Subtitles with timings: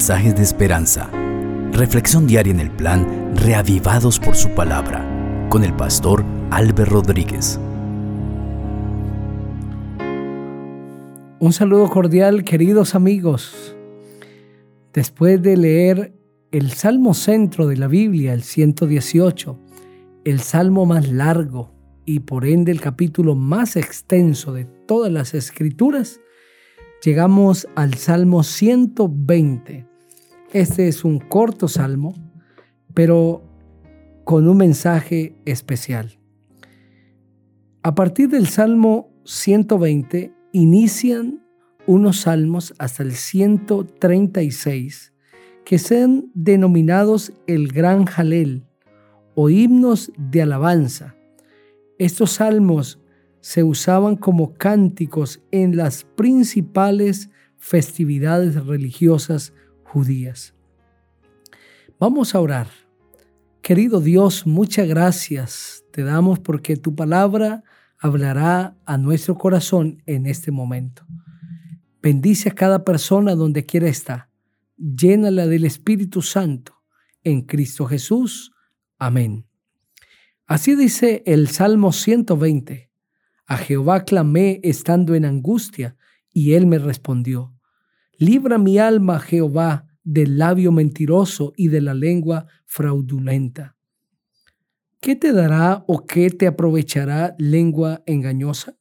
[0.00, 1.10] mensajes de esperanza.
[1.72, 5.06] Reflexión diaria en el plan Reavivados por su palabra
[5.50, 7.60] con el pastor Álvaro Rodríguez.
[11.38, 13.76] Un saludo cordial, queridos amigos.
[14.94, 16.14] Después de leer
[16.50, 19.58] el Salmo centro de la Biblia, el 118,
[20.24, 21.74] el salmo más largo
[22.06, 26.22] y por ende el capítulo más extenso de todas las escrituras,
[27.04, 29.89] llegamos al Salmo 120.
[30.52, 32.12] Este es un corto salmo,
[32.92, 33.44] pero
[34.24, 36.18] con un mensaje especial.
[37.84, 41.40] A partir del Salmo 120 inician
[41.86, 45.12] unos salmos hasta el 136
[45.64, 48.66] que sean denominados el Gran Jalel
[49.36, 51.14] o himnos de alabanza.
[51.96, 52.98] Estos salmos
[53.40, 59.52] se usaban como cánticos en las principales festividades religiosas
[59.90, 60.54] judías.
[61.98, 62.68] Vamos a orar.
[63.60, 67.64] Querido Dios, muchas gracias te damos porque tu palabra
[67.98, 71.04] hablará a nuestro corazón en este momento.
[72.00, 74.30] Bendice a cada persona donde quiera estar.
[74.76, 76.76] Llénala del Espíritu Santo.
[77.22, 78.52] En Cristo Jesús.
[78.98, 79.44] Amén.
[80.46, 82.90] Así dice el Salmo 120.
[83.46, 85.96] A Jehová clamé estando en angustia,
[86.32, 87.59] y él me respondió.
[88.22, 93.78] Libra mi alma, Jehová, del labio mentiroso y de la lengua fraudulenta.
[95.00, 98.76] ¿Qué te dará o qué te aprovechará lengua engañosa?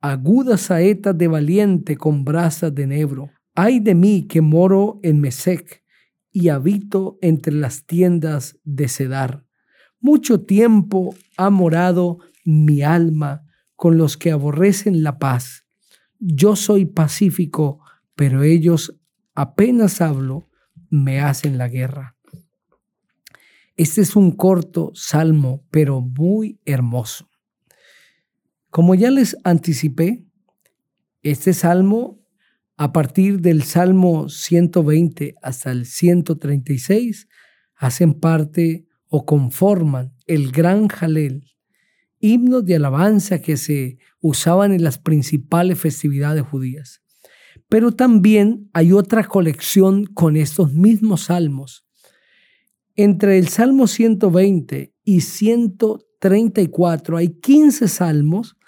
[0.00, 3.30] Agudas saetas de valiente con brasas de nebro.
[3.54, 5.84] Ay de mí que moro en Mesec
[6.32, 9.46] y habito entre las tiendas de Cedar.
[10.00, 13.44] Mucho tiempo ha morado mi alma
[13.76, 15.64] con los que aborrecen la paz.
[16.18, 17.81] Yo soy pacífico,
[18.14, 18.98] pero ellos
[19.34, 20.48] apenas hablo,
[20.90, 22.16] me hacen la guerra.
[23.76, 27.28] Este es un corto salmo, pero muy hermoso.
[28.70, 30.26] Como ya les anticipé,
[31.22, 32.20] este salmo,
[32.76, 37.28] a partir del salmo 120 hasta el 136,
[37.76, 41.52] hacen parte o conforman el gran jalel
[42.22, 47.02] himnos de alabanza que se usaban en las principales festividades judías.
[47.72, 51.86] Pero también hay otra colección con estos mismos salmos.
[52.96, 58.58] Entre el Salmo 120 y 134 hay 15 salmos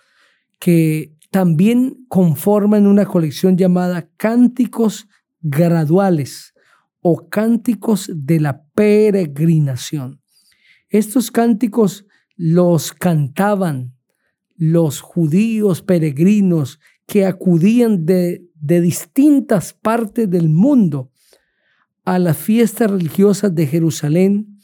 [0.59, 5.07] que también conforman una colección llamada Cánticos
[5.43, 6.55] Graduales
[7.03, 10.23] o Cánticos de la Peregrinación.
[10.89, 13.95] Estos cánticos los cantaban
[14.57, 21.11] los judíos peregrinos que acudían de, de distintas partes del mundo
[22.05, 24.59] a las fiestas religiosas de Jerusalén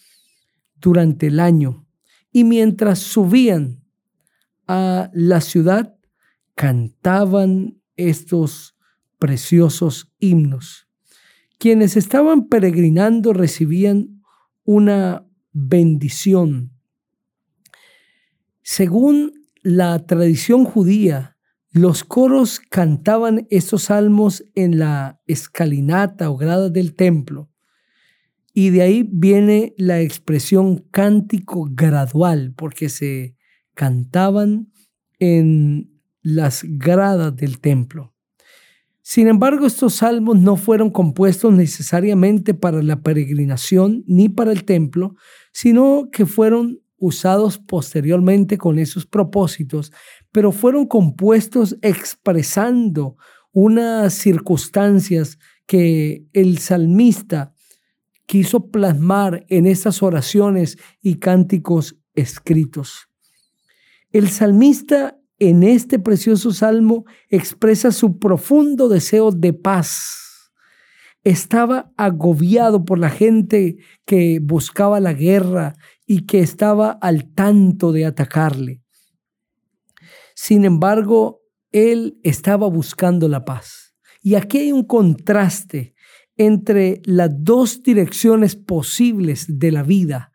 [0.76, 1.86] durante el año.
[2.32, 3.84] Y mientras subían
[4.66, 5.96] a la ciudad,
[6.54, 8.76] cantaban estos
[9.18, 10.88] preciosos himnos.
[11.58, 14.22] Quienes estaban peregrinando recibían
[14.64, 16.72] una bendición
[18.72, 21.36] según la tradición judía,
[21.72, 27.48] los coros cantaban estos salmos en la escalinata o grada del templo.
[28.52, 33.36] Y de ahí viene la expresión cántico gradual, porque se
[33.74, 34.72] cantaban
[35.20, 38.14] en las gradas del templo.
[39.02, 45.14] Sin embargo, estos salmos no fueron compuestos necesariamente para la peregrinación ni para el templo,
[45.52, 49.90] sino que fueron usados posteriormente con esos propósitos,
[50.30, 53.16] pero fueron compuestos expresando
[53.52, 57.52] unas circunstancias que el salmista
[58.26, 63.08] quiso plasmar en estas oraciones y cánticos escritos.
[64.12, 70.52] El salmista en este precioso salmo expresa su profundo deseo de paz.
[71.24, 75.74] Estaba agobiado por la gente que buscaba la guerra
[76.12, 78.82] y que estaba al tanto de atacarle.
[80.34, 83.94] Sin embargo, él estaba buscando la paz.
[84.20, 85.94] Y aquí hay un contraste
[86.36, 90.32] entre las dos direcciones posibles de la vida.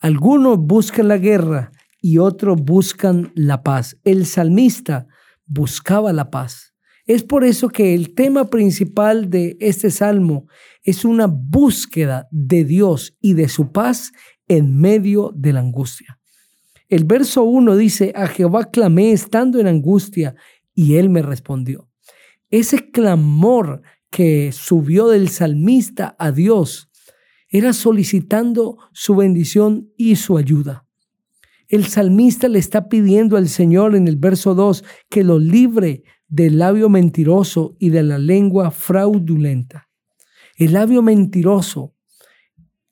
[0.00, 3.98] Algunos buscan la guerra y otros buscan la paz.
[4.02, 5.08] El salmista
[5.44, 6.72] buscaba la paz.
[7.04, 10.46] Es por eso que el tema principal de este salmo
[10.82, 14.12] es una búsqueda de Dios y de su paz
[14.48, 16.18] en medio de la angustia.
[16.88, 20.36] El verso 1 dice, a Jehová clamé estando en angustia
[20.74, 21.88] y él me respondió.
[22.50, 26.90] Ese clamor que subió del salmista a Dios
[27.48, 30.86] era solicitando su bendición y su ayuda.
[31.68, 36.58] El salmista le está pidiendo al Señor en el verso 2 que lo libre del
[36.58, 39.88] labio mentiroso y de la lengua fraudulenta.
[40.56, 41.94] El labio mentiroso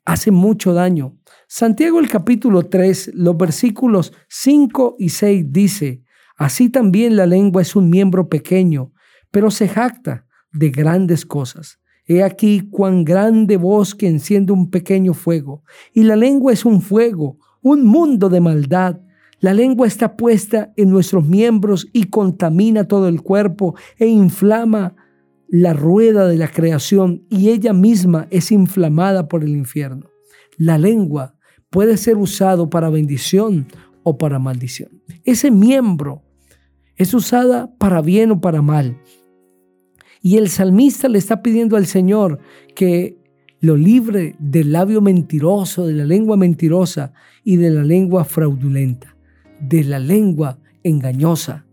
[0.04, 1.16] hace mucho daño.
[1.56, 6.02] Santiago el capítulo 3, los versículos 5 y 6 dice,
[6.36, 8.92] Así también la lengua es un miembro pequeño,
[9.30, 11.78] pero se jacta de grandes cosas.
[12.06, 15.62] He aquí cuán grande bosque enciende un pequeño fuego,
[15.92, 18.98] y la lengua es un fuego, un mundo de maldad.
[19.38, 24.96] La lengua está puesta en nuestros miembros y contamina todo el cuerpo e inflama
[25.46, 30.10] la rueda de la creación y ella misma es inflamada por el infierno.
[30.58, 31.34] La lengua
[31.74, 33.66] puede ser usado para bendición
[34.04, 35.02] o para maldición.
[35.24, 36.22] Ese miembro
[36.94, 38.96] es usada para bien o para mal.
[40.22, 42.38] Y el salmista le está pidiendo al Señor
[42.76, 43.18] que
[43.58, 47.12] lo libre del labio mentiroso, de la lengua mentirosa
[47.42, 49.16] y de la lengua fraudulenta,
[49.58, 51.66] de la lengua engañosa.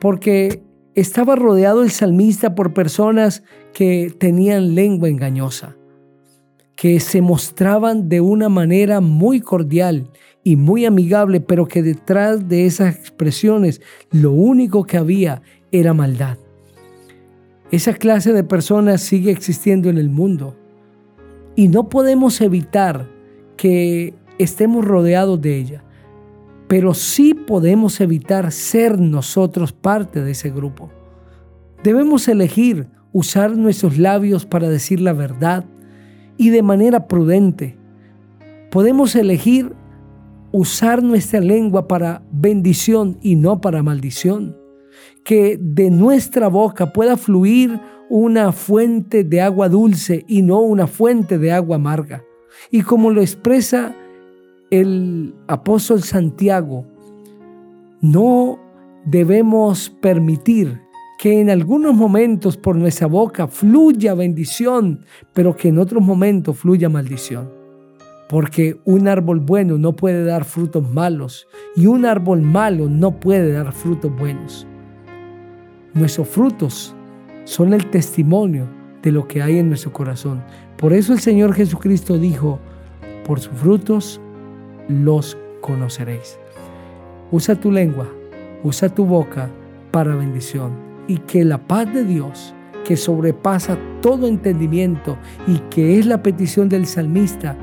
[0.00, 0.64] Porque
[0.96, 5.76] estaba rodeado el salmista por personas que tenían lengua engañosa,
[6.76, 10.08] que se mostraban de una manera muy cordial
[10.42, 13.80] y muy amigable, pero que detrás de esas expresiones
[14.10, 15.42] lo único que había
[15.72, 16.38] era maldad.
[17.70, 20.54] Esa clase de personas sigue existiendo en el mundo
[21.56, 23.08] y no podemos evitar
[23.56, 25.84] que estemos rodeados de ella,
[26.68, 30.90] pero sí podemos evitar ser nosotros parte de ese grupo.
[31.82, 35.64] Debemos elegir usar nuestros labios para decir la verdad
[36.36, 37.76] y de manera prudente.
[38.70, 39.72] Podemos elegir
[40.52, 44.56] usar nuestra lengua para bendición y no para maldición
[45.24, 51.38] que de nuestra boca pueda fluir una fuente de agua dulce y no una fuente
[51.38, 52.22] de agua amarga.
[52.70, 53.94] Y como lo expresa
[54.70, 56.86] el apóstol Santiago,
[58.00, 58.58] no
[59.06, 60.80] debemos permitir
[61.24, 66.90] que en algunos momentos por nuestra boca fluya bendición, pero que en otros momentos fluya
[66.90, 67.48] maldición.
[68.28, 73.52] Porque un árbol bueno no puede dar frutos malos y un árbol malo no puede
[73.52, 74.66] dar frutos buenos.
[75.94, 76.94] Nuestros frutos
[77.44, 78.68] son el testimonio
[79.02, 80.44] de lo que hay en nuestro corazón.
[80.76, 82.60] Por eso el Señor Jesucristo dijo,
[83.26, 84.20] por sus frutos
[84.88, 86.38] los conoceréis.
[87.30, 88.10] Usa tu lengua,
[88.62, 89.48] usa tu boca
[89.90, 92.54] para bendición y que la paz de Dios,
[92.84, 95.16] que sobrepasa todo entendimiento
[95.46, 97.56] y que es la petición del salmista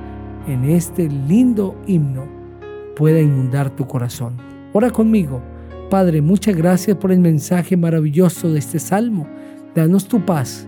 [0.48, 2.26] en este lindo himno,
[2.96, 4.38] pueda inundar tu corazón.
[4.74, 5.42] Ora conmigo
[5.92, 9.28] Padre, muchas gracias por el mensaje maravilloso de este salmo.
[9.76, 10.66] Danos tu paz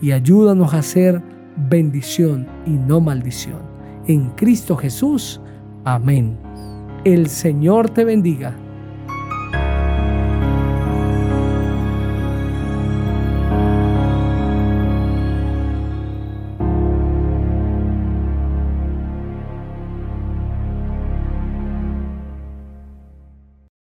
[0.00, 1.20] y ayúdanos a hacer
[1.68, 3.60] bendición y no maldición.
[4.06, 5.42] En Cristo Jesús.
[5.84, 6.38] Amén.
[7.04, 8.56] El Señor te bendiga.